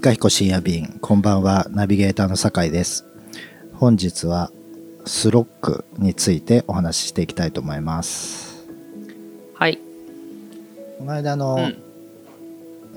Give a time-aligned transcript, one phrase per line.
[0.00, 3.04] いかひこ深夜便こんばんはナビゲーターの酒井です。
[3.74, 4.50] 本日は
[5.04, 8.66] スロックについてお話ししていきたいと思います。
[9.52, 9.78] はい、
[10.96, 11.76] この間の、うん、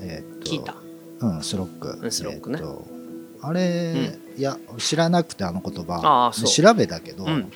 [0.00, 0.76] えーっと聞いた。
[1.20, 2.62] うんスロック、うんスロックね。
[3.42, 6.32] あれ、いや知らなくてあの言葉。
[6.32, 7.52] 調べたけど、うん。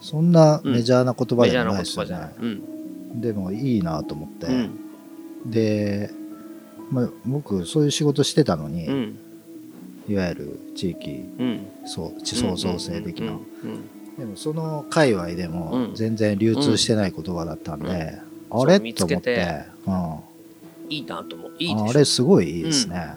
[0.00, 3.20] そんなメジャーな言葉メジャーないですよね、うん。
[3.20, 5.50] でもいいなと思って、うん。
[5.50, 6.19] で、
[6.90, 9.18] まあ、僕そういう仕事してたのに、うん。
[10.08, 11.66] いわゆる地域うん。
[11.86, 13.40] そう地層創生的な、うんうん
[14.18, 15.94] でもその界隈でもうん。
[15.94, 18.18] 全然流通してない言葉だったんで、
[18.50, 18.60] うん。
[18.62, 18.92] あれ？
[18.92, 19.36] と思って。
[19.36, 21.52] て、うん、いいなと思う。
[21.58, 23.14] いいであれすごいいいですね、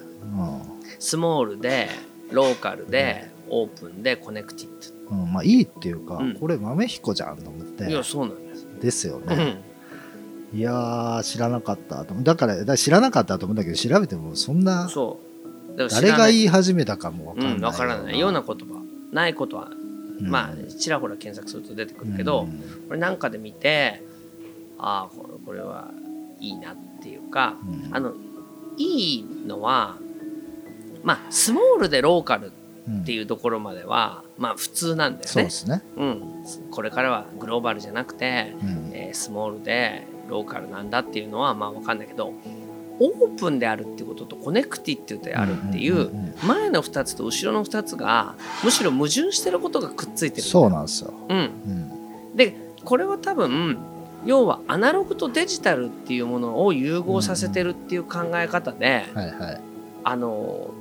[0.99, 1.89] スモールで
[2.31, 5.33] ローカルでオープンでコネクティッうんうん。
[5.33, 6.35] まあいいっていうか、うん。
[6.35, 7.83] これ豆彦じゃんと思って。
[7.83, 9.57] ドいやそうなんですですようね、ん
[10.53, 12.23] いやー知らなかったと思う。
[12.23, 15.19] だからだから知らなかったと思うんだけど調べてもそんなそ
[15.75, 15.87] う。
[15.89, 18.65] 誰が言い始めたかもわかんないうんわからないような言葉
[19.11, 19.71] ないことは
[20.19, 20.29] うん。
[20.29, 22.59] まあちらほら検索すると出てくるけどうん。
[22.87, 24.03] これなんかで見て
[24.77, 25.89] ああこれこれは
[26.39, 27.95] いいなっていうかうん。
[27.95, 28.13] あの
[28.77, 29.97] いいのは
[31.03, 32.51] まあスモールでローカル
[33.01, 35.27] っていうところまではまあ普通なんだよね。
[35.27, 35.49] そうで。
[35.49, 36.21] すね、うん、
[36.69, 38.91] これからはグローバルじゃなくて、うん。
[38.93, 42.33] えースモールでローカルなんだっていうのはまあ分かんないけど
[42.99, 50.43] オープンであるっていうことと connected であるっていんんうん前の2つと後ろの2つがむしろ矛盾してることがくっついてる。
[50.43, 52.35] そうなんですよ、うん、うん。
[52.35, 53.77] でこれは多分
[54.25, 59.61] 要はアナログとデジタルっていうものを融合させてるっていう考え方で、はいはい。
[60.03, 60.73] あの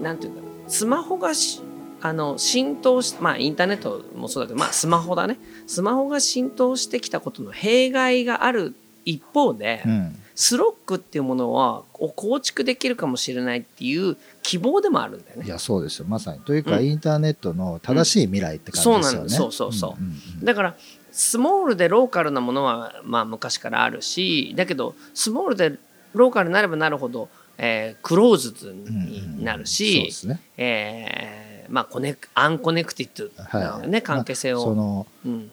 [0.00, 1.62] なんていうんだろうスマホがし
[2.02, 5.38] あの浸透しまあインターネットもそうだけどまあスマホだね。
[5.66, 8.74] スマホが浸透してきたことの弊害がある
[9.04, 10.16] 一方で、うん。
[10.34, 15.46] スロックっていうものはを構築できるかもしれないっていう希望でもあるんだよね。
[15.46, 16.06] いやそうですよ。
[16.08, 16.40] まさに。
[16.40, 16.86] というか、うん。
[16.86, 19.28] インターネットの正しい未来って感じですよね、そうなん。
[19.28, 20.02] だそうそうそう。
[20.02, 20.10] んん
[20.42, 20.44] ん。
[20.44, 20.76] だから
[21.12, 25.76] スモールでローカルなものはまあ昔からあるしだけどスモールで
[26.14, 27.28] ローカルになればなるほど、
[27.58, 30.40] えークローズドになるそうしで、すね。
[30.56, 33.88] えーまあコネク unconnected な、はい。
[33.88, 35.50] ね関係性を、そのうん。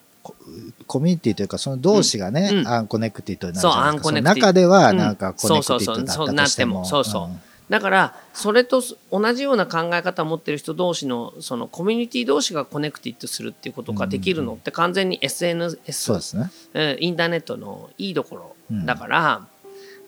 [0.87, 2.59] コミュニティというかその同士がね、うん。
[2.59, 2.67] うん。
[2.67, 4.97] unconnected になるじゃないで中ではうん。
[4.97, 6.83] なんか connected だったとしても。
[6.85, 16.49] そうそうだからそれと同じような考え方を持ってる人同士のそのコミュニティ同士が connected するっていうことができるのって完全に SNS、そうですね。
[16.73, 19.47] えーインターネットのいいところうんだから、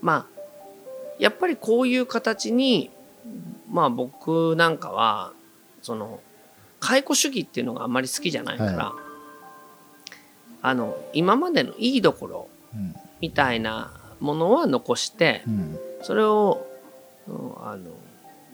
[0.02, 0.40] まあ
[1.20, 2.92] やっぱりこういう形に
[3.70, 5.34] まあ僕なんかは
[5.90, 6.20] その
[6.80, 8.96] 解雇主義っていうのがあんまり好きじゃないから、は
[10.62, 15.80] あの今までのいいところうんみたいなものは残してうん。
[16.04, 16.66] それを、
[17.28, 17.36] うん
[17.68, 17.90] あの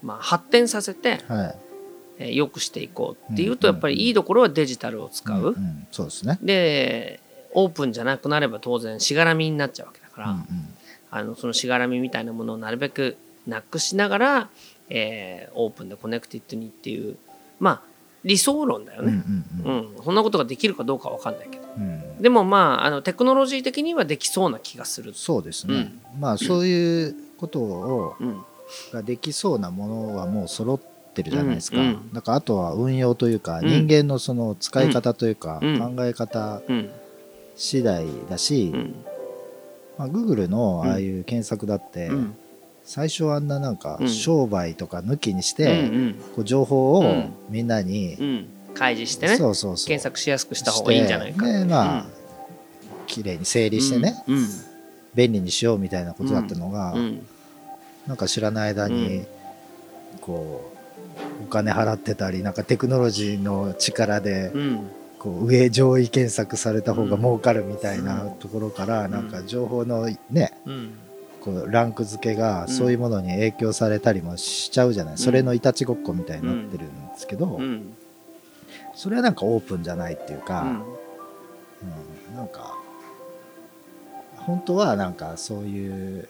[0.02, 1.56] まあ、発展させて、はい。
[2.20, 5.52] えー良くしていこうっていううんとやっぱりいいところはデジタルを使う。
[5.52, 5.88] んん。
[5.92, 6.40] そうですね。
[6.42, 7.20] で
[7.54, 10.46] オープンじゃなくなれば当然しがらみになっちゃうわけだから、うんうん。
[11.12, 14.50] あのそのしがらみみたいなものをなるべくなくしながら、
[14.90, 17.18] えーオープンで connected にっていう
[17.60, 17.82] まあ
[18.24, 19.96] 理想論だようんうね、ん。
[19.98, 20.04] うん。
[20.04, 21.64] そんなことができるかどうかわかんないけど。
[21.78, 21.84] うん。
[21.84, 25.14] うんでもまああのテクノロジー的にはできそうな気がする。
[25.14, 28.42] そうですね、まあそういうことをうん。
[28.92, 30.80] ができそうなものはもう揃っ
[31.14, 31.78] てるじゃないですか、
[32.14, 33.68] だからあとは運用というか、うん。
[33.68, 35.96] 人間のその使い方というか、うん。
[35.96, 36.90] 考え方うん。
[37.56, 38.96] 次第だし、うん。
[39.98, 42.36] まあ、Google のああいう検索だって、うん
[42.86, 44.10] 最初はあんななんかうん。
[44.10, 46.16] 商売とか抜きにしうて、ん。
[46.36, 47.34] こう情報をうん。
[47.50, 48.48] みんなに、うん。
[48.76, 49.88] 開示してねそうそうそう。
[49.88, 51.46] 検索しやすくした方がいいんじゃないか。
[51.46, 52.06] でまあ、
[53.08, 54.24] 綺麗に整理してね、
[55.16, 57.26] 便利にしようみたいなことだったのが、うん。
[58.06, 59.28] なんか知らない間に、うん。
[60.22, 60.72] こ
[61.42, 64.80] うお金払ってたりなんかテクノロジーの力で、うん。
[65.18, 68.32] こう上上位検索された方が儲かるみたいなうん。
[68.36, 69.12] ところから、ん。
[69.12, 70.94] なんか情報のねうん
[71.46, 72.68] こうランク付けがん。
[72.68, 77.94] そういうものに影響されたりもしちゃうじゃない、それのいたちごっこみたいになってるんですけど、うん。
[78.96, 80.70] それはなんかオープンじゃないっていうか、うん。
[80.70, 82.36] うん。
[82.36, 82.76] なんか
[84.46, 86.28] 本当はなんかそういう、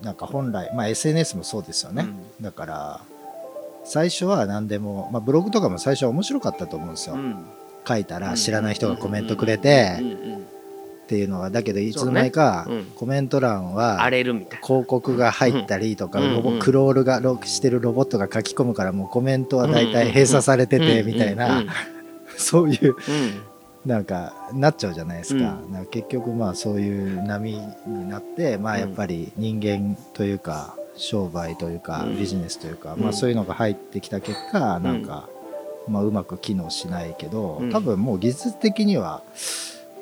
[0.00, 2.06] うん、なんか本来、まあ、SNS もそうですよね、
[2.40, 3.00] だから
[3.84, 7.44] 最初は何でも、まあ、ブログとかも最初は面白かったと思うんですよ、うん。
[7.86, 10.46] 書いたら知らない人がコメントくれて、うんうん
[11.04, 12.66] っていうのはだけどいつの間にか
[12.96, 14.66] コメント欄は荒れるみたいな。
[14.66, 21.64] 広告が入ったりとか、ロボクロールがロしてるロボットが書き込むからもうコメントは大体閉鎖されててみたいな、
[22.38, 22.96] そういううん。
[23.84, 25.58] なんかなっちゃうじゃないですか,、か
[25.90, 32.18] 結局まあそういう波になってまあやっぱり人間というか商売というかうん。
[32.18, 33.00] ビジネスというか、うん。
[33.02, 35.28] まあそういうのが入ってきた結果なんか、
[35.86, 37.70] まあ、うまく機能しないけどうん。
[37.70, 39.22] 多分もう技術的には、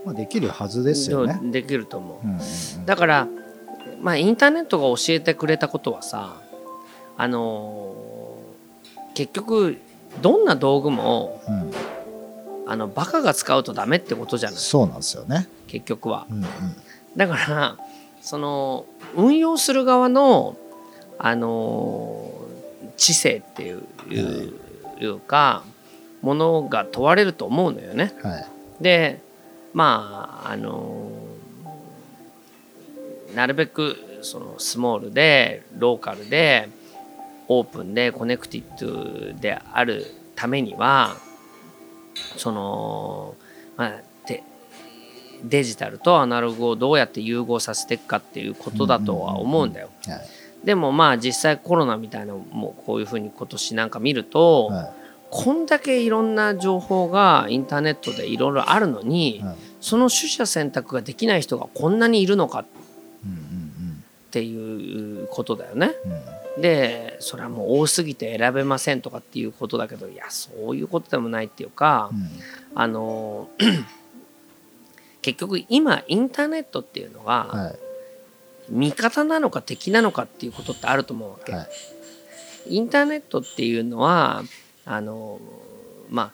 [0.04, 1.38] まあ、できるはずですよね。
[1.43, 2.26] でできると思う。
[2.26, 2.43] うんうんう
[2.82, 2.87] ん。
[2.87, 3.28] だから
[4.00, 6.37] まあインターネットが教えてくれたことはさ
[7.16, 9.76] あのー結局
[10.22, 11.70] どんな道具もうん。
[12.64, 14.58] あのバカが使うとダメってことじゃない。
[14.58, 15.49] そうなんですよね。
[15.66, 16.26] 結局は。
[16.31, 16.46] うんうん。
[17.16, 17.76] だから
[18.22, 20.56] その運用する側の
[21.19, 22.43] あのー
[22.96, 23.82] 知性っていう,、
[25.00, 25.64] いうか
[26.20, 28.14] ものが問われると思うのよね。
[28.22, 28.46] はい。
[28.81, 29.20] で
[29.73, 31.11] まああの
[33.35, 36.69] なるべくそのスモールでローカルで
[37.49, 41.17] オープンで connected であるためには
[42.37, 43.35] その、
[43.77, 44.43] まあ、で
[45.43, 49.91] デジタルとアナログをどうやって融合させていくかっていうことだとは思うんだよ。
[50.07, 50.21] はい。
[50.65, 55.01] でもまあ実際コロナみたいなのもこういうふうに今年なんか見ると、はい
[55.34, 59.56] こんだけいろんな情報がインターネットでいろいろあるのに、はい。
[59.81, 62.67] その取捨選択ができない人がこんなにいるのかっ
[63.25, 65.94] うんていうことだよね。
[66.56, 66.62] うん。
[66.62, 72.28] でそれはもう多すぎて選べませんとかっていうことだけどいやそういうことでもないっていうか、うん。
[72.75, 73.49] あの
[75.23, 77.78] 結局今インターネットっていうのがはい。
[78.69, 81.52] 味方なのか敵なのかっていうことってあると思うわけ。
[81.52, 81.62] は
[82.69, 82.76] い。
[82.76, 84.43] インターネットっていうのは
[84.84, 85.40] あの
[86.11, 86.32] まあ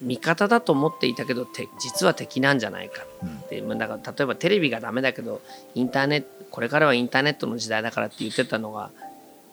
[0.00, 3.28] 味方だと思っていたけどて実は敵なんじゃないかうん。
[3.28, 5.40] って、まあ、だから例えばテレビがダメだけど
[5.74, 8.90] インターネットこれからはインターネットの時代だからって言ってたのが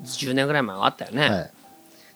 [0.03, 1.51] 10年ぐらい前はあったよね、はい。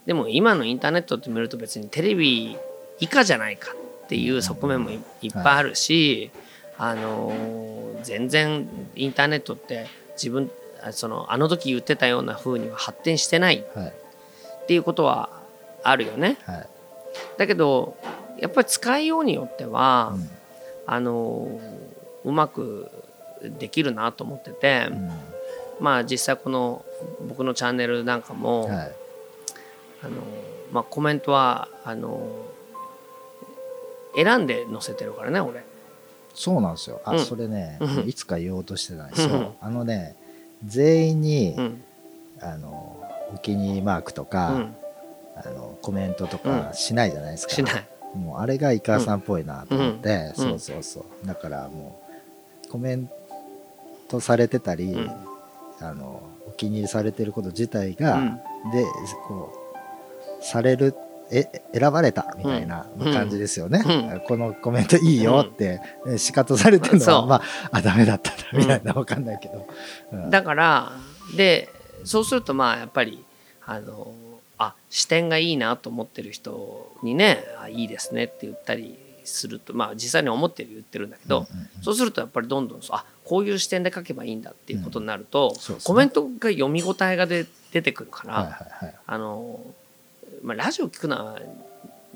[0.05, 2.57] でも今のインターネットって見ると別にテレビ
[2.99, 3.73] 以下じゃないか
[4.05, 6.31] っていう側面もいいっぱいあるし、
[6.77, 7.69] あのー
[8.03, 10.49] 全然インターネットって自分
[10.81, 13.87] あそのあの時言ってたような風には発展してないはい。
[13.87, 15.29] っていうことは
[15.83, 16.37] あるよね。
[16.43, 16.67] はい。
[17.37, 17.97] だけど
[18.39, 20.29] やっぱり使いようによっては、うん。
[20.85, 21.59] あの
[22.25, 22.89] うまく
[23.41, 25.11] できるなと思ってて、うん。
[25.79, 26.83] まあ実際この
[27.27, 28.91] 僕のチャンネルなんかも、はい。
[30.03, 30.15] あの
[30.71, 32.45] まあ、コメントはあの
[34.15, 35.63] 選んで載せてるからね俺。
[36.33, 37.01] そうなんですよ。
[37.05, 37.19] あ、うん。
[37.19, 38.07] それね、うん。
[38.07, 39.37] いつか言おうとしてたんですよ、う。
[39.37, 40.15] んあのね
[40.65, 41.83] 全員に、うん。
[42.41, 42.97] あの
[43.33, 44.75] お気に入りマークとうか、ん、
[45.45, 47.87] あのコメントとかしないじゃないですか、しない。
[48.15, 50.35] もうあれがイカさんっぽいなと思って、うん。
[50.35, 51.27] そうそうそう。
[51.27, 52.01] だからも
[52.65, 53.09] うコメン
[54.07, 55.11] トされてたり、うん。
[55.81, 58.71] あのお気に入りされてること自体が、うん。
[58.71, 58.85] で
[59.27, 59.53] こ
[60.41, 60.95] うされる
[61.31, 63.13] え選ばれたみたいなうん。
[63.13, 64.21] 感じですよね、うん。
[64.27, 69.67] このコメントいいよって、え仕方されてるのはまああダメだったなみたいなわかんないけど、
[70.11, 70.29] うん。
[70.29, 70.91] だから
[71.37, 71.69] で
[72.03, 73.23] そうするとまあやっぱり
[73.65, 74.11] あの
[74.59, 81.47] あ視点がいいなと思ってる人にねあいいですねって言ったりするとまあ実際に思ってる言ってるんだけど、
[81.81, 85.87] そうするとやっぱりどんどんそうあこういう視点で書けばいいんだっていうことになると、そうですね。
[85.87, 88.95] コメントが読み応えがで出てくるから、はいはいはい。
[89.05, 89.59] あの
[90.43, 91.39] まあ、ラジオ聞くのは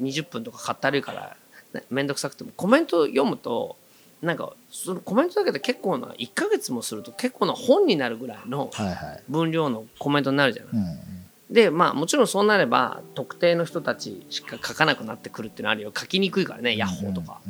[0.01, 1.37] 20分とかかったるいから
[1.73, 3.77] ね面倒くさくてもコメント読むと
[4.21, 9.23] なんかそのコメントだけで結構な1ヶ月もすると結構な本になるぐらいのはいはい。
[9.29, 10.71] 分量のコメントになるじゃない。
[10.73, 11.12] うんうん
[11.53, 15.93] でまあもちろんそうなれば特定の人たちしか書かなくなってくるっていうのはあるよ。
[15.95, 17.39] 書きにくいからね、ヤッホーとか。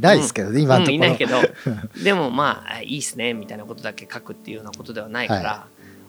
[0.00, 1.36] ないですけどね、今のところ、うんいないけど。
[2.02, 5.66] でもまあいいっすねみたいなことだけ書くっていうようなことではないから、は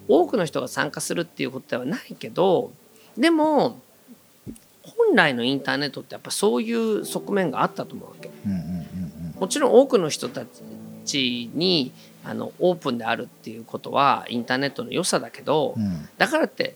[0.07, 2.71] 多くの人が参加するっていうことではないけど
[3.15, 3.79] でも
[4.83, 8.31] 本来のインターネットってやっぱそういう側面があったと思うわけ。
[8.45, 8.65] うんうんうん
[9.33, 9.39] うん。
[9.39, 10.43] もちろん多くの人た
[11.05, 11.91] ちに
[12.23, 16.09] あのオープンであるっていうことはインターネットの良さだけど、うん。
[16.17, 16.75] だからって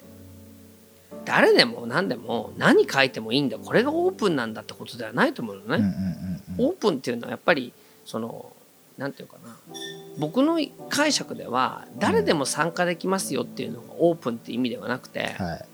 [1.23, 3.57] 誰でも何でも何書いてもいいんだ。
[3.57, 5.65] これがオープンなんだってことではないと思うのね。
[5.67, 7.73] うんうんうんオープンっていうのはやっぱり
[8.05, 8.53] その
[8.97, 9.57] なんていうかな。
[10.19, 10.57] 僕の
[10.89, 15.65] 解釈では誰でも参加できますよっていうのがオープンって意味ではなくて、はいはい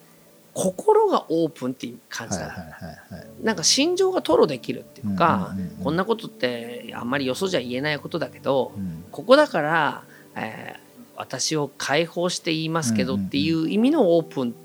[0.53, 2.98] 心がオープンっていう感じだ、はいはい
[3.43, 5.84] なんか心情が吐露できるっていうか、うんうんうんうん。
[5.84, 9.03] こんなことってあんまりよそじゃ言えないことだけど、うん。
[9.12, 10.03] ここだから、
[10.36, 10.91] えー
[11.22, 14.55] 私を解放して言いますけどっていう意味のオープン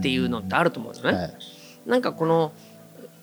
[0.00, 1.18] っていうのってあると思うんですよね。
[1.18, 1.34] はい。
[1.86, 2.52] なんかこの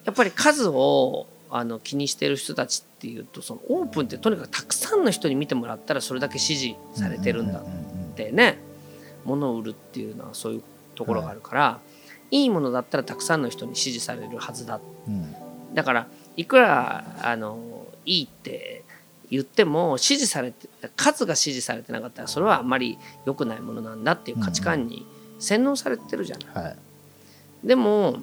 [0.04, 8.54] やっぱり数をあの気にしてる人たちっていうとそのオープンってとにかくたくさんの人に見てもらったらそれだけ支持されてるんだっうんうん
[9.24, 10.62] 物を売るっていうのはそういう
[10.96, 11.93] ところがあるから、い、
[12.42, 14.80] いものだったらたくさんの人に支持されるはずだ。
[15.06, 15.34] うん。
[15.72, 18.82] だからいくらあのいいって
[19.30, 25.06] 言っても支持されて数が支持されてなかったらそれはあんまり良くないものなんだっていう価値観に
[25.38, 26.64] 洗脳されてるじゃない。
[26.64, 26.76] はい。
[27.62, 28.16] でも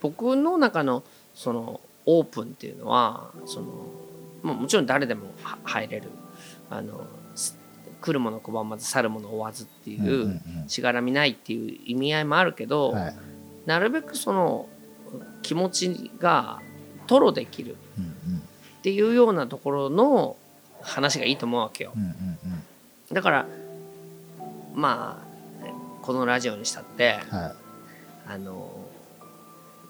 [0.00, 1.02] 僕の中の
[1.34, 3.60] そのオープンっていうのはそ
[4.44, 6.10] のもちろん誰でもは入れる。
[6.70, 7.04] あの
[7.34, 7.56] す
[8.00, 10.68] 来るもの拒まず去るもの追わずっていうんうんううん。
[10.68, 13.16] しがらみないっていう意味合いもあるけど、はい
[13.66, 14.66] なるべくその
[15.42, 16.60] 気持ちが
[17.08, 17.76] 吐露できる
[18.78, 20.36] っていうようなところの
[20.82, 21.92] 話がいいと思うわけよ。
[23.12, 23.46] だから
[24.74, 25.26] まあ
[26.02, 27.52] このラジオにしたってうんはい。
[28.28, 28.70] あの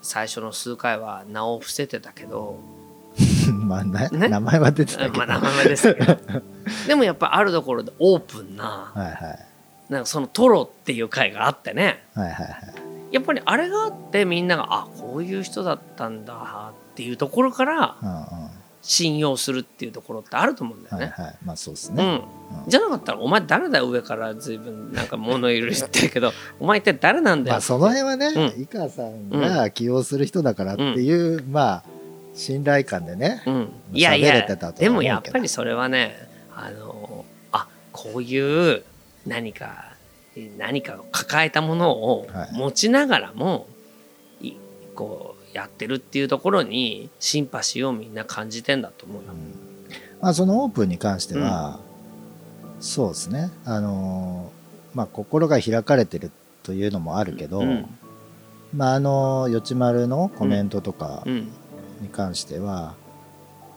[0.02, 2.60] 最初の数回は名を伏せてたけど、
[3.50, 4.28] まあなね？
[4.28, 6.16] 名前は出てたけど、まあ名前ですけど。
[6.86, 9.46] でもやっぱあるところでオープンなはいはい。
[9.88, 12.04] なんかそのトロっていう回があってね。
[12.14, 12.74] はいはいはい
[13.16, 18.56] やっぱりあれがあってみんながあこういう人だったんだっていうところからうんうん
[18.86, 21.06] 信用するっていうところってあると思うんだよね。
[21.06, 21.36] はいはい。
[21.44, 22.22] まあそうですね、
[22.64, 27.54] うん、じゃなかったらお前誰だよ上から随分なんか物言う言ってるけど お前一体誰なんだよ。
[27.54, 31.82] まあその辺はね、う井川さんが起用する人だからっていう、まあ
[32.34, 34.90] 信頼感でね、うん、いやいや喋れてたとは思うけど。
[34.90, 38.84] でもやっぱりそれはねあのあこういう
[39.26, 39.85] 何か
[40.58, 42.52] 何かを抱えたものをはい。
[42.52, 43.66] 持ちながらも、
[44.40, 44.52] い
[44.94, 49.28] こうやってるっていうところにシンパシーをみんな感じてんだと思うよ。
[50.20, 51.78] まあ、そのオープンに関しては、
[52.80, 53.50] そうですね。
[53.64, 54.56] あのー
[54.96, 56.30] まあ心が開かれてる
[56.62, 57.86] というのもあるけど、うん。
[58.74, 61.52] まああのよちまるのコメントとかうん。
[62.00, 62.94] に関しては、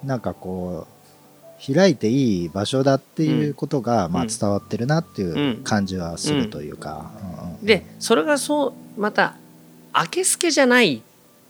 [0.03, 0.98] なんかこう
[1.61, 4.29] 開いていい場所だっていうことが、まあ、うん。
[4.29, 5.63] 伝わってるなっていううん。
[5.63, 7.11] 感じはするというか、
[7.61, 9.35] でそれがそうまた
[9.93, 11.01] 明けすけじゃない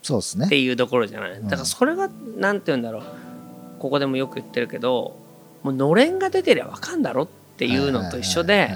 [0.01, 0.45] そうですね。
[0.47, 1.41] っていうところじゃない？
[1.43, 3.03] だからそれがなんて言うんだろう？
[3.79, 5.17] ここでもよく言ってるけど
[5.63, 8.69] もうのれんが出てりゃ分かんだろっていうのと一緒で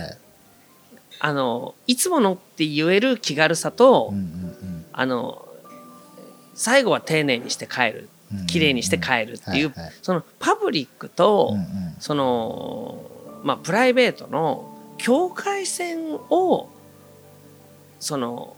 [1.20, 4.14] あのいつものって言える気軽さと、
[4.92, 5.48] あの
[6.54, 8.40] 最後は丁寧にして帰るうん。
[8.40, 11.56] うん綺麗にして帰るっていう、そのパブリックと、
[12.00, 12.98] その
[13.44, 16.70] まあプライベートの境界線を
[18.00, 18.56] その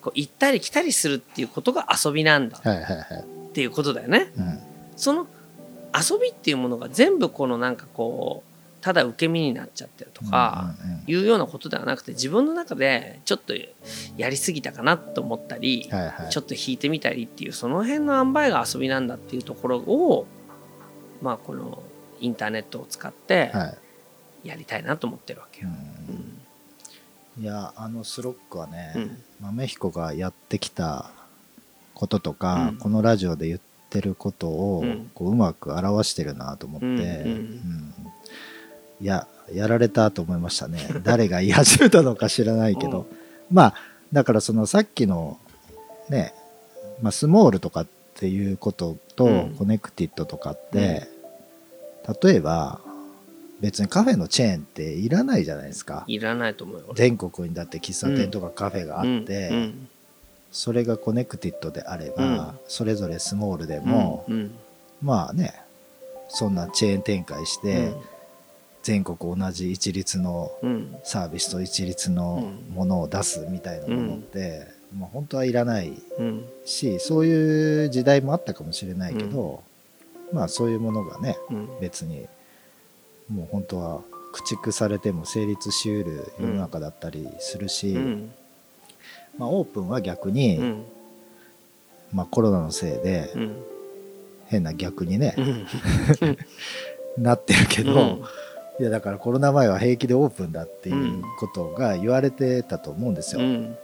[0.00, 4.30] こう行ったり来たりするっていうことが遊びなんだっていうことだよね。
[4.36, 4.58] うん。
[4.96, 5.26] その
[5.94, 8.47] 遊びっていうものが全部このなんかこう
[8.88, 10.74] ただ受け身になっちゃってるとか
[11.06, 13.52] いうようなことではなくて自分の中でちょっと
[14.16, 16.30] やりすぎたかなと思ったりはいはい。
[16.30, 20.26] ちょっと引いてみたりっていうその辺の塩梅が遊びなんだっていうところを
[21.20, 21.82] まあこの
[22.18, 24.48] インターネットを使ってはい。
[24.48, 25.68] やりたいなと思ってるわけよ。
[27.38, 29.22] いやあのスロックはね、うん。
[29.40, 31.10] 豆彦がやってきた
[31.92, 32.76] こととか、うん。
[32.78, 35.10] このラジオで言ってることを、うん。
[35.12, 36.90] こううまく表してるなと思って、う
[37.28, 38.07] ん
[39.00, 40.78] いややられたと思いましたね。
[41.02, 43.06] 誰が言い始めたのか知らないけど、
[43.50, 43.74] まあ
[44.12, 45.38] だからそのさっきの
[46.08, 46.34] ね、
[47.02, 47.86] まあ、スモールとかっ
[48.16, 49.54] ていうことと、うん。
[49.56, 51.08] connected とかって、
[52.22, 52.80] 例えば
[53.60, 56.04] 別にカフェのチェーンっていらないじゃないですか。
[56.06, 56.92] いらないと思うよ。
[56.94, 59.88] 全国にだって喫茶店とかカフェがあって、うん
[60.50, 62.58] それが connected であれば、うん。
[62.68, 64.50] それぞれスモールでうんも、うん。
[65.02, 65.54] まあね
[66.30, 67.92] そんなチェーン展開して、
[68.88, 70.96] 全国同じ一律のうん。
[71.04, 74.66] サービスと一律のものを出すみたいなものって、
[74.98, 76.46] まあ、本当はいらないうん。
[76.64, 79.62] しそういう時代もあったかもしれないけど、
[80.32, 81.68] まあそういうものがねうん。
[81.82, 82.26] 別に
[83.30, 84.00] もう本当は
[84.32, 88.30] 駆逐されても成立しうる世の中だったりするし、うん。
[89.36, 90.84] まあ、オープンは逆に、うん。
[92.14, 93.56] まあ、コロナのせいでうん。
[94.46, 95.66] 変な逆にねう、ん。
[97.22, 98.22] なってるけど、うん
[98.80, 103.40] いやだからコロナ前は平気でオープンだっていうことが言われてたと思うんですよ。
[103.40, 103.76] うん。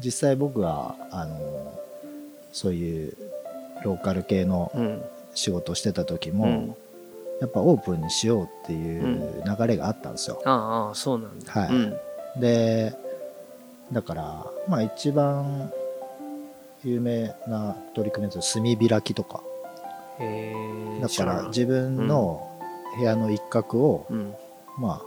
[0.00, 1.80] 実際僕はあの
[2.52, 3.16] そういう
[3.84, 5.02] ローカル系のうん。
[5.34, 6.76] 仕事をしてた時も、うん。
[7.40, 10.40] やっぱオープンにしようっていう流れがあったんですよ。
[10.44, 11.52] ああそうなんだ。
[11.52, 11.68] はい。
[11.68, 11.72] う
[12.38, 12.40] ん。
[12.40, 12.94] で
[13.92, 15.72] だからまあ一番
[16.84, 19.42] 有名な取り組みです炭開きとか。
[20.20, 20.54] へ
[20.98, 22.53] えだから自分の
[22.96, 24.34] 部屋の一角を、うん。
[24.78, 25.02] まあ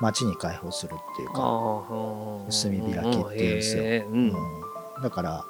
[0.00, 3.82] 街に開放するっていうか、炭開きっていうんですよ。
[3.82, 4.28] うん。
[4.96, 5.02] うん。
[5.02, 5.44] だから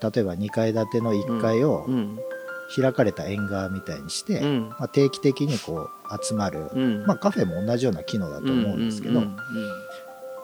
[0.00, 2.18] 例えば2階建ての1階をうん。
[2.74, 4.68] 開かれた縁側みたいにして、うん。
[4.70, 7.04] まあ、定期的にこう集まる、うん。
[7.06, 9.20] まあ、カフェも同じような機能だと思うんですけど、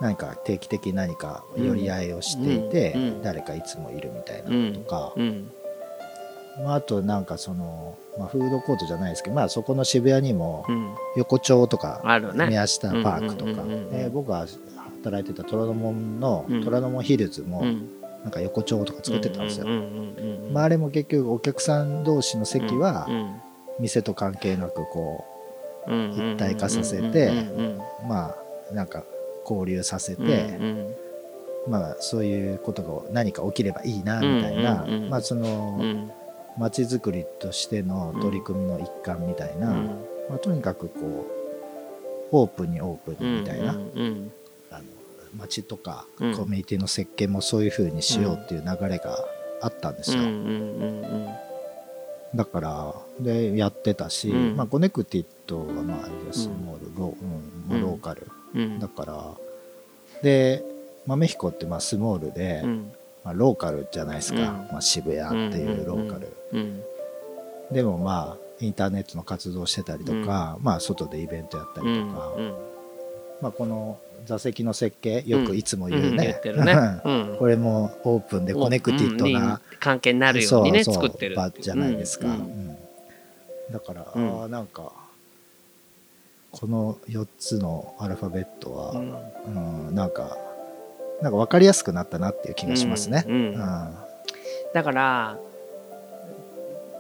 [0.01, 5.23] 何か定期的に何か寄り合いをしていて、誰かいつもいるみたいなうんのとか、うん。
[5.23, 5.53] うん
[6.65, 10.95] まあ、あとなんかその、まあ、フードコートじゃないですけど、まあ、そこの渋谷にもうん。
[11.17, 12.03] 横丁とか
[12.49, 13.63] 宮下パークとか
[14.13, 14.47] 僕が
[15.03, 16.65] 働いてた虎ノ門のうん。
[16.65, 17.89] 虎ノ門ヒルズもうん。
[18.23, 19.67] なんか横丁とか作ってたんですよ。
[20.53, 23.41] まあ、あれも結局お客さん同士の席はうん
[23.81, 25.25] 店と関係なくこ
[25.87, 27.31] う一体化させて
[28.09, 28.35] ま
[28.71, 29.05] あなんか
[29.45, 30.59] 交流させて、
[31.69, 35.81] まあそういうことが何か起きればいいなみたいな、まあその
[36.59, 39.87] うん街づくりとしての取り組みの一環みたいな、うん。
[40.29, 41.27] まあ、とにかくこ
[42.33, 44.33] うオープンにオープンにみたいな、うんうん
[44.71, 44.85] あの
[45.37, 49.25] 街とかコうんミュニティの設計もそういう風にしようっていう流れが
[49.61, 50.35] あったんですよ、うんうんう
[51.05, 51.29] ん
[52.35, 54.57] だからでやってたし、うん。
[54.57, 58.79] まあ、 connected はまあスモール、ローうんまあローカル、うん。
[58.79, 59.35] だから
[60.23, 60.63] で
[61.07, 62.93] 豆彦ってまあスモールで、うん
[63.29, 64.47] まあ、ローカルじゃないですか、うん。
[64.73, 66.83] まあ、渋谷っていうローカル、うん。
[67.71, 72.55] でもまあインターネットの活動してたりとか、まあ外でイベントやったりとか、うん
[73.43, 76.73] まあ、この座席の設計よくいつも言ううん言ねっ、てるね。
[77.05, 77.37] うん。
[77.39, 82.77] これもオープンで connected な、うん関係になるようにねそうそう作ってる場じゃないですか、うんうん。
[83.71, 84.43] だから、うん。
[84.43, 84.93] あーなんか
[86.51, 89.87] この4つのアルファベットは、うん。
[89.87, 90.37] うんなんか
[91.23, 93.25] なんか分かりやすくなったなっていう気がしますね。
[93.27, 93.41] うんうん。
[93.55, 93.95] うん。
[94.75, 95.39] だから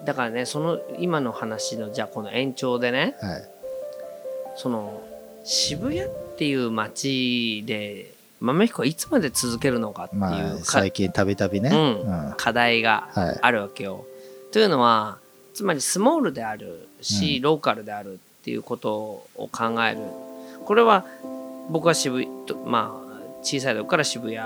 [0.05, 3.17] だからねその今の話のじゃあこの延長でね。
[3.21, 3.49] はい。
[4.57, 5.03] その
[5.45, 11.75] 渋谷っていう街で豆彦はいつまで続けるのかっていうまあか最近たびたびね、う
[12.07, 12.29] ん。
[12.29, 12.35] うん。
[12.37, 13.39] 課題がはい。
[13.41, 14.05] あるわけよ。
[14.53, 15.19] というのは
[15.55, 17.43] つまりスモールであるし、うん。
[17.43, 19.99] ローカルであるっていうことを考える。
[20.65, 21.05] これは
[21.71, 23.08] 僕は渋谷とまあ
[23.49, 24.39] 小さい時から渋谷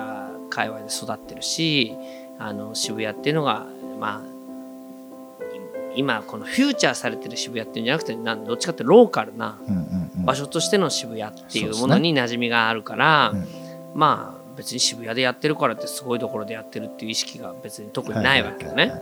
[0.49, 1.93] 界隈で育ってるし
[2.39, 3.67] あの渋谷っていうのが
[3.99, 9.59] まあい今このフューチャーされてる渋谷っていうんじゃなくてどっちかってローカルな
[10.25, 13.47] 場所としての渋谷っていうものに馴染みがあるから、うん
[13.95, 18.93] まあ別に渋谷でやってるからってすごいところでやってるっていう意識が別に特にないわけよね。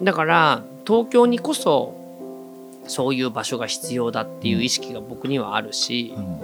[0.00, 1.94] だから東京にこそ
[2.86, 6.40] そういう場所が必要だっていう意識が僕にはあるし、うん。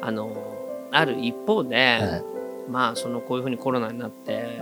[0.00, 0.47] あの
[0.90, 4.60] ある一方で、はいまあそのこういうふうにコロナになって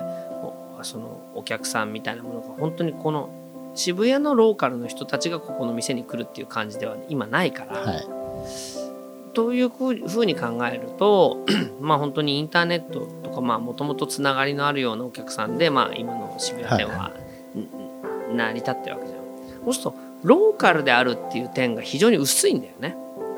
[0.78, 3.30] おそのお客さんみたいなものが本当にこの
[3.74, 8.06] 渋谷のローカルの人たちがここの店に来るっていう感じでは今ないから、はい
[9.34, 11.44] というふうに考えると
[11.78, 17.12] まあ本当にインターネットとかもともとつながりのあるようなお客さんで、まあ、今の渋谷店は、
[18.32, 19.20] ん成り立ってるわけじゃん。
[19.64, 22.96] そうするとローカルであるっていう点が非常に薄いんだよね。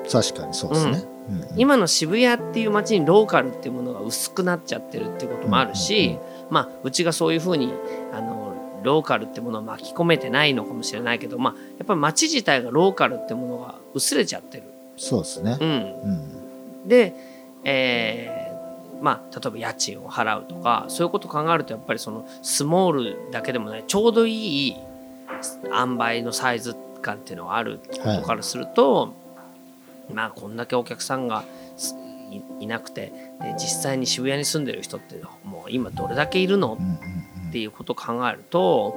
[0.08, 1.04] 確かにそうですね。
[1.12, 6.16] うんうん今の渋谷っていう街にローカルっていうものが薄くなっちゃってるっていうこともあるし、
[6.50, 7.74] まあうちがそういうふうに
[8.12, 14.64] あのローカルってものを巻き込めてないのかもしれないけど、まあ、やっぱり街自体がローカルってものが薄れちゃってる。
[14.96, 15.58] そうですね。
[15.60, 15.64] う。
[15.64, 16.88] ん、うん。
[16.88, 17.14] で、
[17.64, 24.76] えーまあ、例えば家賃を払うとかそういうことを考えるとやっぱりそのスモールだけでもないちょうどいい
[25.72, 29.14] 塩梅のサイズ感っていうのがあることからすると、
[30.12, 31.44] まあこんだけお客さんが
[31.76, 31.94] す
[32.30, 36.78] いいなくてで実際に渋谷に住んでる人ってもう今どれだけいるの？
[37.48, 38.96] っていうことを考えると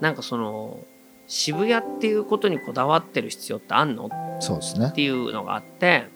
[0.00, 0.80] なんかその
[1.28, 4.04] 渋谷っていうことにこだわってる必要ってあんの？
[4.04, 4.88] うんそうですね。
[4.90, 4.92] っ。
[4.92, 6.06] ていうのがあって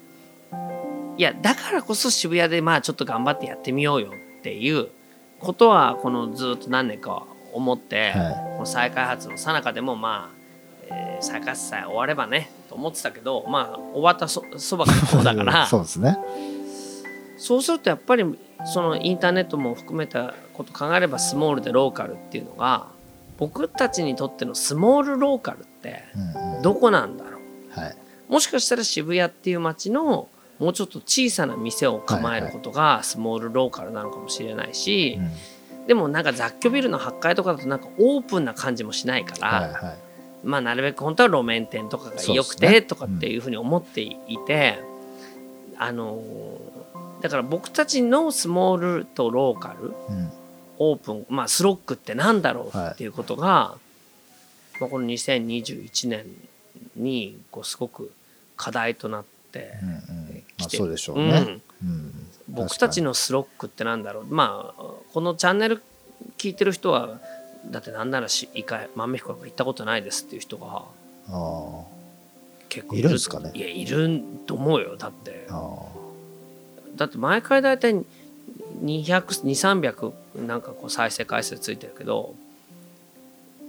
[1.16, 4.88] いやだからこそ渋谷でまあちょっと頑張ってやってみようよっていう
[5.38, 10.36] ことはこのずっと何年か思って、はこの再開発の最中でもまあ、
[10.90, 16.16] えー再開発さえ終わればねと思ってたけどまあ終わったそそばからこうだから そうですね。
[17.36, 18.24] そうするとやっぱり
[18.64, 22.86] そのインターネットも含めたこと考えればスモールでローカルっていうのが
[23.38, 27.38] 僕たちにとってのスモールローカルってうんうんどこなんだろ
[27.76, 27.96] うはい。
[28.28, 30.28] もしかしたら渋谷っていう街の
[30.58, 35.30] もうちょっと小さな店を構えることがスモールローカルなのかもしれないし、うん
[35.86, 39.98] でもなんか雑居ビルの8階とかだとなんかオープンな感じもしないから、はいはい。
[40.42, 44.78] まあなるべく本当は路面店とかが良くてとかっていうふうに思っていて、
[45.78, 46.80] あのー
[47.20, 50.32] だから僕たちのスモールとローカルうん。
[50.82, 53.76] オープン、まあ、スロックってなんだろうはいっていうことが、
[54.80, 56.24] まあ、この2021年
[56.96, 58.10] にこうすごく
[58.56, 59.96] 課題となって、うんうん。
[59.98, 60.00] ま
[60.60, 61.60] あ来てそうでしょうね。
[61.82, 61.88] うん。
[61.88, 62.12] うん。
[62.48, 64.26] 僕たちのスロックってなんだろう。
[64.34, 65.82] まあこのチャンネル
[66.38, 67.20] 聞いてる人は
[67.66, 70.84] だってなんならし一回豆彦が行ったことないですっていう人が
[71.28, 71.84] あ
[72.68, 73.10] 結構いる。
[73.10, 73.50] んですかね？
[73.54, 75.46] いやいると思うよだって。
[76.96, 78.04] だって毎回大体
[78.82, 80.12] 200300
[80.46, 82.34] なんかこう再生回数ついてるけど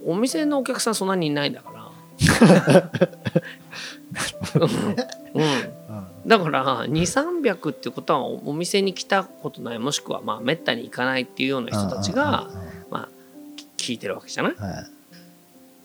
[0.05, 1.81] お店のお客さんそんなにいないんだから。
[5.33, 5.43] うん、
[5.89, 12.49] あだから2300ってことはお店に来たことないもしくはまあめったに行かないっていうような人たちが
[12.89, 13.09] まあ
[13.81, 14.55] 聞いてるわけじゃない？
[14.55, 14.73] はい。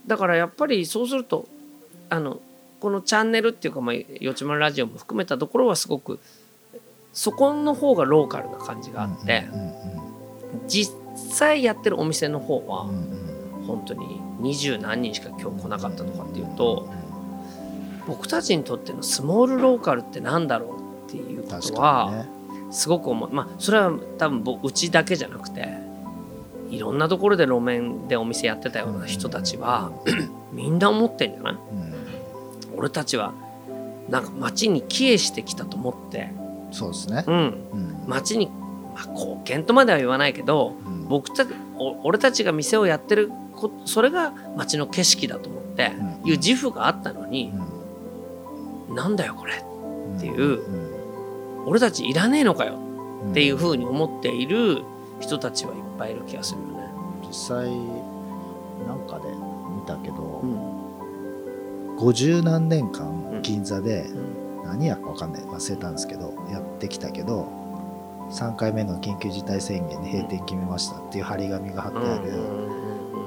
[0.07, 1.49] だからやっぱりそうすると
[2.11, 2.41] あの
[2.79, 6.21] このチャンネルっていうか、まあ、よちまるラジオも含めたところはすごく
[7.13, 9.45] そこの方がローカルな感じがあって
[10.69, 12.85] 実際やってるお店の方は
[13.67, 16.89] 本当に二十何人しか今日来なかったとかっていうと
[18.07, 22.27] 僕たちにとってのスモールローカルってなんだろうっていうことは
[22.71, 23.33] すごく思う。
[23.33, 25.67] まあそれは多分僕うちだけじゃなくて
[26.71, 29.93] いろんなところで路面でお店やってたような人たちは
[30.53, 31.55] みんな思ってんじゃない？
[31.55, 31.95] うん。
[32.77, 33.33] 俺たちは
[34.09, 36.33] なんか街に帰依してきたと思って、
[36.73, 37.25] そうですね。
[37.27, 38.05] うん、うん。
[38.07, 38.47] 街に、
[38.95, 41.09] まあ、貢献とまでは言わないけどうん。
[41.09, 41.45] 僕た
[41.79, 45.93] お俺たちが店をやってるこそれが街の景色だと思って
[46.25, 46.31] うん。
[46.31, 47.53] いう自負があったのに
[48.89, 48.95] う、ん。
[48.95, 50.61] なんだよこれっていう
[51.67, 52.87] 俺たちいらねえのかよっ
[53.31, 54.83] っていうふうに思っている
[55.21, 56.89] 人たちはいっぱいいる気がするよね。
[57.27, 57.71] 実際
[58.87, 59.29] なんかで
[59.75, 61.97] 見たけど、うん。
[61.99, 62.93] 50何年うん。
[62.93, 64.65] 間銀座でうん。
[64.65, 65.43] 何やか分かんない。
[65.43, 67.47] 忘れたんですけどやってきたけど
[68.31, 72.33] 3回目の緊急事態宣言で閉店決めましたっていう張り紙が貼ってある、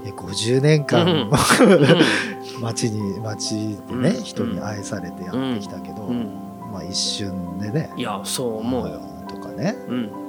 [0.05, 1.29] え50年間
[2.61, 4.23] 街に街でね、うん。
[4.23, 6.27] 人に愛されてやってきたけど、うん。
[6.73, 7.91] まあ一瞬でね。
[7.95, 8.99] いやそう思うよ。
[9.29, 9.75] とかね。
[9.87, 10.28] うん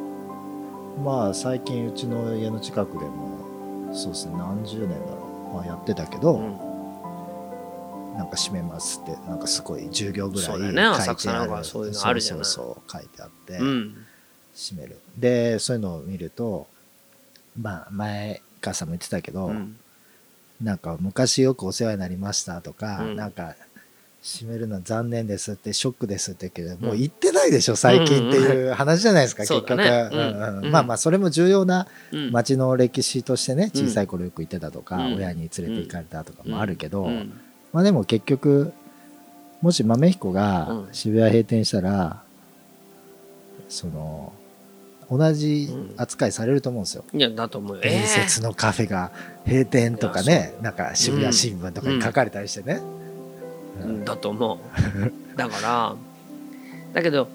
[1.03, 6.71] まあ最近うちの家の近くでもそうですね何十年だろう、まあ、やってたけど、うん。
[8.17, 10.73] なんか閉めますってなんかすごい10行ぐらい書いてある。
[10.75, 12.45] ね浅草なんかはそういうのあるじゃない。
[12.45, 14.07] そうそうそう書いてあって、うん。
[14.55, 14.99] 閉める。
[15.17, 16.67] でそういうのを見ると
[17.59, 19.77] まあ前母さんも言ってたけど、うん。
[20.61, 23.17] なんか昔よくお世話になりましたとか、うん。
[23.17, 23.55] なんか
[24.23, 29.77] 閉めるのは残念ですってショックですって言うけど、もううん言ってないでしょ最近っていう話じゃないですか、結局、
[30.71, 32.31] まあまあそれも重要なうん。
[32.31, 35.15] 街の歴史としてね小さい頃よく行ってたとか、うん。
[35.17, 37.33] 親に連れて行かれたとかもあるけど、うん。
[37.73, 38.73] まあでも結局
[39.63, 40.89] もし豆彦がうん。
[40.93, 42.23] 渋谷閉店したら、
[43.71, 44.35] その
[45.11, 47.05] 同じ扱いされると思うんですよ。
[47.15, 47.83] いやだと思うよ。
[47.83, 49.13] 伝説のカフェが
[49.47, 52.83] 閉店とかね、なんか渋谷新聞とかに書かれたりしてね。
[53.81, 54.59] えーだと思う。
[55.37, 55.95] だから
[56.95, 57.29] だけど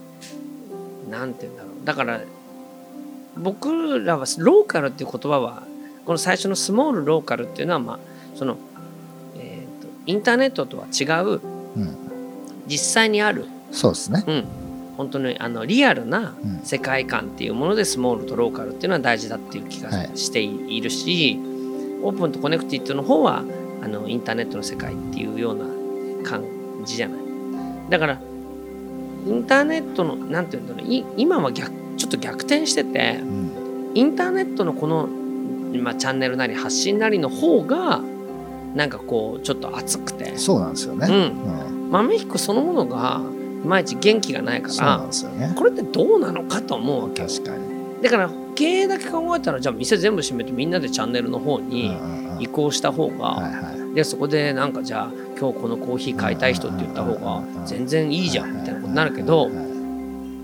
[1.10, 1.86] なんて言うんだろう。
[1.86, 2.22] だから
[3.38, 5.64] 僕らはローカルっていう言葉は
[6.06, 8.00] この最初のスモールローカルっていうのはまあ
[8.36, 8.58] その、
[9.38, 11.42] えーとインターネットとは違う
[11.76, 11.90] うん、
[12.68, 14.24] 実際にある、そうですね。
[14.26, 14.44] うん、
[14.96, 16.60] 本当にあのリアルなうん。
[16.64, 20.12] 世界観っていうものでスモールとローカルっていうのは大事だっていう気がはい。
[20.16, 21.38] しているし、
[22.02, 23.44] オープンと connected の方は
[23.84, 25.66] あのインターネットの世界っていうような
[26.26, 26.44] 感
[26.84, 27.20] じじゃない。
[27.90, 28.20] だから
[29.26, 35.08] インターネットのなんていうんだろうい今は逆ちょっと逆転しててうん、インターネットのこの、
[35.82, 38.02] まあ、チャンネルなり発信なりの方が
[38.76, 41.08] なんかこうちょっと熱くて、そうなんですよね。
[41.10, 41.16] うん、
[41.70, 43.22] うん豆彦そのものが
[43.64, 45.54] いまいち元気がないからね。
[45.56, 48.04] これってどうなのかと思うわけ確かに。
[48.04, 51.92] だから経営だけ考えたらじゃあ店全部閉めてみんなでチャンネルの方うんに
[52.40, 53.96] 移行した方はいがはい。
[53.96, 59.50] でそこでなんかじゃあ今日このコーヒー買いたい人って言った方が全然いいじゃんみたいなことになるけど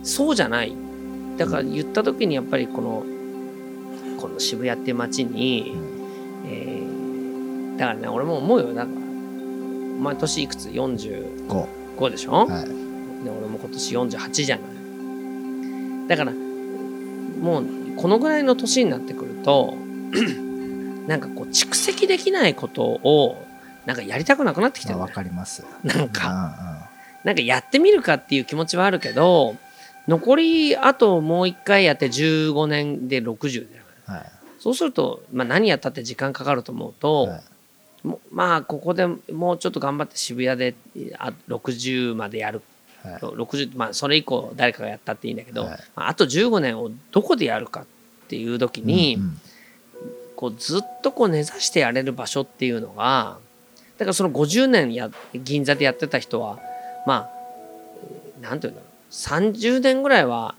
[0.03, 0.75] そうじゃない。
[1.37, 3.05] だから言った時にやっぱりこの
[4.19, 5.75] この渋谷って街に、
[6.45, 6.91] えー
[7.77, 8.73] だからね俺も思うよ。
[8.73, 12.65] だからお前年いくつ？45 5でしょ、はい。
[13.23, 16.07] で俺も今年48じゃない。
[16.07, 19.73] だからもうこのぐらいの年になってくると
[21.07, 23.43] なんかこう蓄積できないことを
[23.85, 25.65] なんかやりたくなくなってきてるまあわかります。
[25.83, 26.87] なんか。
[27.23, 29.55] うなんかやってみるかっていう気持ちはあるけど
[30.07, 33.67] 残りあともう一回やって15年で60じ
[34.05, 34.25] はい。
[34.59, 37.41] そうすると、まあ、何やったって時間かかると思うと、はい。
[38.31, 40.75] まあここでもうちょっと頑張って渋谷で
[41.17, 42.61] あ60までやる。
[43.03, 43.15] はい。
[43.15, 45.79] 60まあそれ以降誰かがやったっていいんだけど、はい。
[45.95, 47.85] まあ、あと15年をどこでやるかっ
[48.27, 49.41] ていう時に、うんうん。
[50.35, 53.37] こうずっとこう根ざしてやれる場所っていうのが
[54.01, 56.57] だからその50年や銀座でやってた人は
[57.05, 59.13] まあなんていうんだろう。
[59.13, 60.55] 30年ぐらいは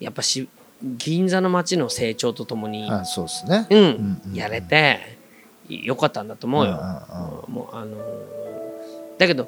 [0.00, 0.48] やっぱし
[0.82, 3.66] 銀座の街の成長とともに、あそうですね。
[3.68, 4.34] うんうんうん。
[4.34, 5.18] やれて
[5.68, 6.70] 良かったんだと思うよ。
[7.46, 9.46] うんもうあのーだけど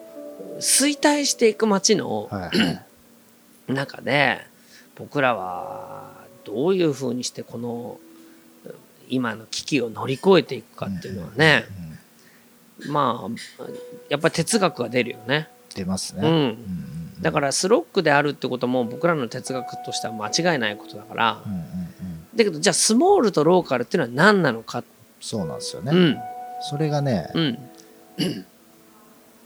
[0.60, 2.58] 衰退していく街のはい。
[2.58, 2.82] は
[3.70, 4.40] い中で
[4.94, 6.12] 僕らは
[6.44, 7.98] どういうふうにしてこの
[9.08, 11.87] 今の危機を乗り越えていくかっていうのはね、うん
[12.86, 13.66] まあ
[14.08, 15.48] やっぱり哲学が出るよね。
[15.74, 16.26] 出ますね。
[16.26, 16.34] うん。
[16.34, 21.66] うんだからスロックであるってことも僕らの哲学としては間違いないことだから、うんうんうん。
[22.34, 24.84] だけどじゃあスモールとローカルっていうのは何なのか、
[25.20, 25.92] そうなんですよね。
[25.92, 26.16] うん。
[26.60, 27.58] それがね、うん。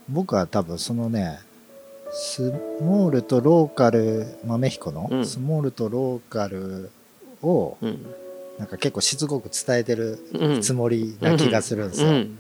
[0.09, 1.38] 僕は多分そのね
[2.11, 5.27] スモールとローカル豆彦の、うん。
[5.27, 6.90] スモールとローカル
[7.42, 8.07] をうん。
[8.59, 10.61] なんか結構しつこく伝えてるうん。
[10.61, 12.11] つもりな気がするんですよ。
[12.11, 12.38] うん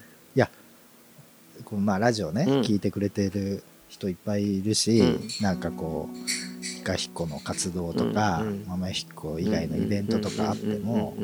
[1.72, 2.60] こうまあラジオね、うん。
[2.60, 5.20] 聞いてくれてる人いっぱいいるし、うん。
[5.40, 8.48] なんかこうヒカヒコの活動とか、うん。
[8.48, 8.64] うん。
[8.68, 11.16] 豆彦以外のイベントとかあっても、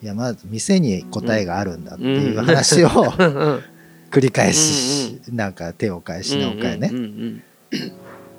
[0.00, 6.92] いやまず店に答えがあるんだっていう話を繰り返し、なんか手を変え品を変えね、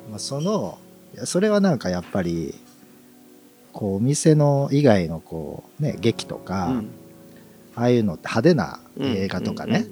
[0.10, 0.77] まあ、その
[1.13, 2.56] いやそれはなんかやっぱり
[3.73, 6.89] こうお店の以外のこうね劇とか、うん。
[7.75, 9.12] ああいうのって派手なうん。
[9.12, 9.88] 映画とかね、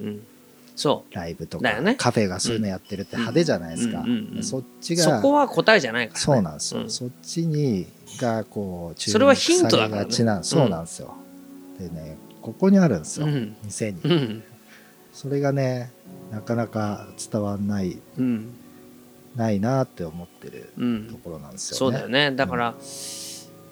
[0.86, 0.94] うんう。
[0.94, 1.96] んうんそライブとか、ね。
[1.96, 6.90] カフェがそういうのやってるって派手じゃないですか、うんうんうんそっちうがそこは答えじゃないから、ね、そうなんですよ、うん。
[6.90, 7.86] そっちに
[8.20, 9.92] がこう注それはヒントだからね。
[9.92, 11.14] されがちなそうなんですよ、
[11.80, 13.56] でねここにあるんですよ、うん。
[13.64, 14.44] 店に、うん。
[15.14, 15.92] それがね
[16.32, 18.54] なかなか伝わんないうん。
[19.36, 21.08] ないなって思ってるうん。
[21.08, 22.36] ところなんですよね、そうだよね。
[22.36, 22.76] だから、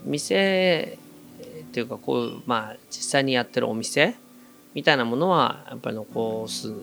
[0.06, 0.98] 店
[1.62, 4.16] っていうかこうまあ実際にやってるお店
[4.74, 6.74] みたいなものはやっぱり残す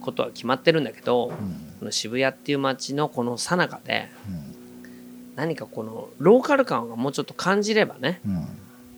[0.00, 1.34] ことは決まってるんだけど、うん。
[1.80, 5.34] この渋谷っていう街のこの最中でうん。
[5.36, 8.46] 何かこのローカル感がもうちょっと感じればねうん。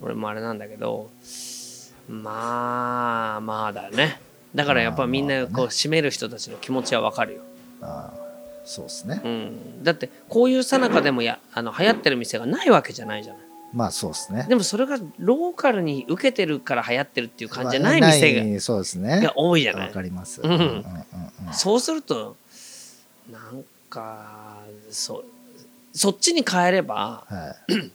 [0.03, 1.11] 俺もあれなんだけど
[2.09, 4.21] まあまあだよね。
[4.55, 7.41] だからやっぱみんなこう締める人たちの気持ちはわかるよ、
[8.65, 14.47] そうですね、うん、だってこういう最中でもやあの流行ってる店がないわけじゃないじゃないまあそうですね。
[14.49, 19.21] でもそれがローカルに受けてるから流行ってるっていう感じじゃない店が,、そうですね。
[19.21, 19.89] が多いじゃない。
[19.89, 20.51] わかります、うん。
[20.51, 22.37] うんうんうんそうすると
[23.31, 25.25] なんかそ
[25.93, 27.93] そっちに変えればはい。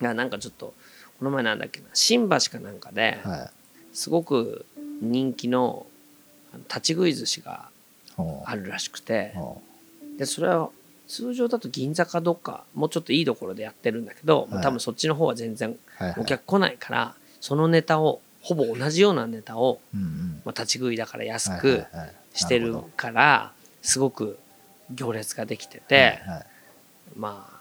[0.04, 0.74] なんかちょっと
[1.18, 3.50] この前なんだっけな新橋かなんかではい。
[3.92, 4.64] すごく
[5.00, 5.86] 人気の
[6.68, 7.68] 立ち食い寿司が
[8.44, 9.60] あるらしくてほ
[10.18, 10.70] でそれは
[11.08, 14.62] 通常だと銀座かどっかもうちょっといいところでやってるんだけど、はい。
[14.62, 15.74] 多分そっちの方は全然
[16.18, 20.42] お客来ないからそのネタをほぼ同じようなネタを、うんうん。
[20.44, 22.14] まあ、立ち食いだから安はいくはいはい。
[22.34, 24.38] してるなほからすごく
[24.90, 26.46] 行列ができてて、どはいはい。
[27.16, 27.58] まあ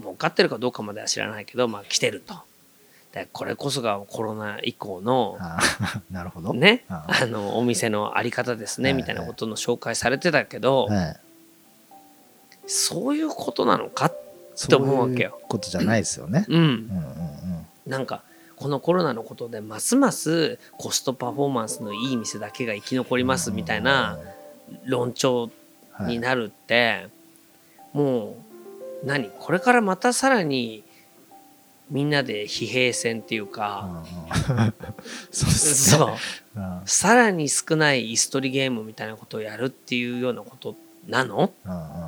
[0.00, 2.34] 儲かってるかどうかまでは知らないけど、まあ、来てると。
[3.12, 5.36] でこれこそがコロナ以降の
[6.12, 6.52] なるほど。
[6.52, 8.96] ねああのお店のあり方ですねはい。
[8.98, 11.20] みたいなことの紹介されてたけど、はい
[12.72, 14.16] そういうことなのかっ
[14.68, 15.40] て思うわけよ。
[15.42, 16.46] いうことじゃないですよね。
[16.48, 16.56] うん。
[16.56, 17.66] うんうんうん。
[17.84, 18.22] なんか
[18.54, 24.20] このコロナのことでますますコストパフォーマンスのいい店だけが生き残りますみたいな
[24.84, 25.50] 論調
[25.90, 27.08] はいになるって、
[27.92, 28.36] も
[29.02, 29.30] う何？
[29.30, 30.84] これからまたさらに
[31.90, 34.04] みんなで疲弊戦っていうか、
[35.32, 36.82] そうね。
[36.86, 40.76] さらに少ない椅子取りゲームみたいなことをやるっていうようなこと
[41.10, 41.52] なの？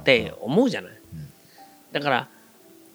[0.01, 0.93] って思うじゃない。
[0.93, 0.97] ん。
[1.93, 2.29] だから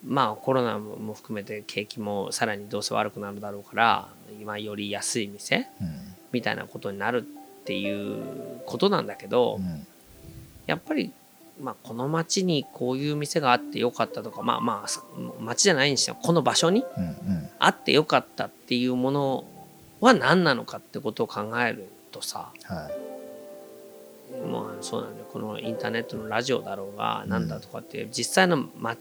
[0.05, 4.07] まあコロナも含めて景気もさらにどうせ悪くなるだろうから
[4.39, 6.15] 今より安い店うん。
[6.31, 9.87] みたいなことになるっていうことなんだけど、うん。
[10.65, 11.13] やっぱり、
[11.61, 16.83] まあ、この町にこういう店があってよかったとかまあまあ町じゃないにしてもこの場所に
[17.59, 19.45] あってよかったっていうもの
[20.01, 23.16] は何なのかってことを考えるとさはい
[24.51, 25.25] まあそうなんだよ。
[25.31, 28.95] このインターネットのラジオだろうがなんだとかって実際の、ま、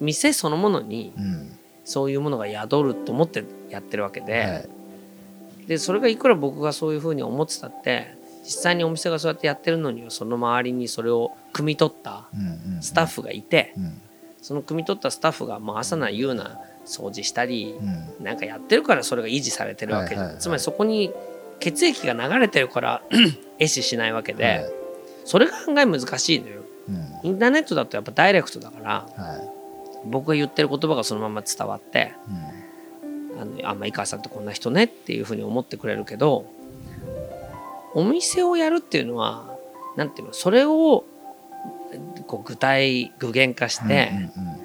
[0.00, 4.68] 店そのものにうんそういうものが宿ると思ってやってるわけで,、はい
[5.66, 8.14] でそれがいくら僕がそういうふうに思ってたって
[8.44, 12.28] 実際にお店がそうやってやってるのにはその周りにそれを汲み取った
[12.80, 14.00] スタッフがいてうん。
[14.42, 17.76] その汲み取ったスタッフがもう朝な夕な掃除したり
[18.18, 18.24] うん。
[18.24, 20.14] なんかやってるからそれが維持されてるわけ。
[20.14, 20.40] じゃはいはい。
[20.40, 21.12] つまりそこに
[21.60, 23.02] 血液が流れてるから
[23.60, 24.64] 壊死しないわけで、はい。
[25.24, 26.62] それが案外難しいのよ。
[26.88, 27.28] うん。
[27.28, 29.60] インターネットだとやっぱダイレクトだからはい。
[30.06, 33.40] 僕が言ってる言葉がそのまま伝わってうん。
[33.40, 36.46] あのあまあ井川さんってこんな人ねっていうふうに思ってくれるけど
[37.94, 39.56] お店をやるっていうのは
[39.96, 41.04] なんていうのそれを
[42.26, 44.60] こう具体具現化して、うんうん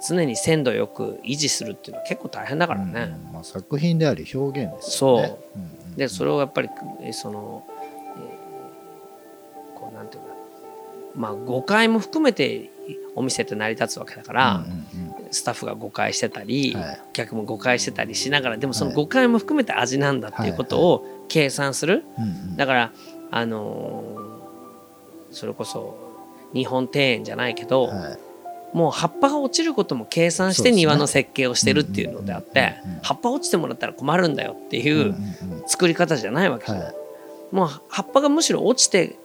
[0.00, 3.12] つ常に鮮度よく維持するっていうのは結構大変だからね。
[3.26, 5.36] うんまあ作品であり表現ですよね。
[5.56, 5.58] う。
[5.58, 6.68] んうんでそれをやっぱり
[7.02, 10.28] えその、えーこうなんていうか
[11.14, 12.70] まあ誤解も含めて
[13.14, 14.66] お店って成り立つわけだから、
[15.30, 16.76] スタッフが誤解してたり、
[17.14, 18.96] 客も誤解してたりしながらでもそのはい。
[18.96, 22.04] 誤解も含めて味なんだっていうことを計算する、
[22.56, 22.92] だから
[23.30, 25.98] あのーそれこそ
[26.54, 28.18] 日本庭園じゃないけど、はい
[28.72, 35.14] もう葉っぱが落ちることも計算して庭の設計をしてるっていうのであって葉っぱ落ちてもらったら困るんだよっていう
[35.66, 36.94] 作り方じゃないわけじゃんはい。
[37.52, 39.16] もう葉っぱがむしろ落ちて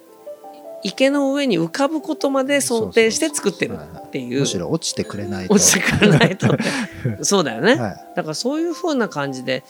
[0.83, 4.41] 池の上に浮かぶことまで想定して作ってるっていう。
[4.41, 5.53] むしろ落ちてくれないと。
[5.53, 6.47] 落ちてくれないと。
[7.21, 7.95] そうだよね、はい。
[8.15, 9.63] だからそういう風な感じで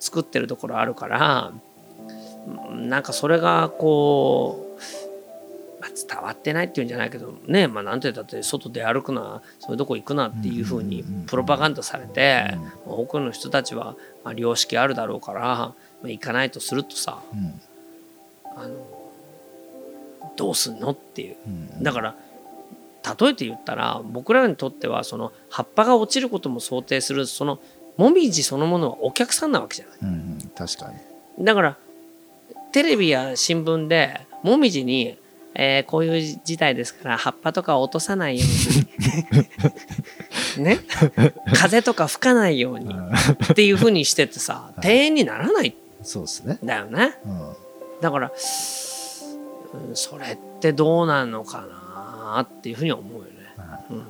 [0.00, 1.52] 作ってるところあるから
[2.70, 4.69] うんなんかそれがこう、まあ、
[6.08, 7.68] 伝わってないっていうんじゃないけどね。
[7.68, 17.60] まあなんて言って外で歩くなそういうとこ行くなっていう風にうんうんうんうんプロパガンダされて多くの人たちはまあ良識あるだろうから、まあ、行かないとするとさうん。
[18.56, 18.74] あの
[20.36, 21.36] どうすんのっていう。
[21.46, 21.82] うん。
[21.82, 22.14] だから
[23.20, 27.58] 例えて言ったら僕らにとってはその葉っぱが落ちることも想定するその
[27.96, 29.98] もみじそのものはお客さんなわけじゃない。
[30.02, 30.12] うんう
[30.44, 30.92] ん確か
[31.38, 31.44] に。
[31.44, 31.76] だから
[32.72, 35.18] テレビや新聞でもみじに、
[35.62, 38.46] えーこういう事態ですから葉っぱとかを落とさないよ
[40.56, 40.64] うに。
[40.64, 40.78] ね？
[41.54, 42.94] 風とか吹かないように。
[43.52, 47.14] っていうふうにしててさ 庭園にならないそうですねんだよね。
[47.26, 47.52] うん。
[48.00, 51.60] だから、うんそれってどうなのか
[52.34, 53.30] なっていうふうに思うよね。
[53.90, 54.06] うん